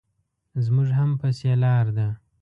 [0.65, 2.07] زموږ هم پسې لار ده.